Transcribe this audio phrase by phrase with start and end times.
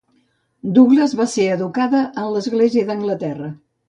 [0.77, 3.51] Douglas va ser educada en l'Església d'Anglaterra.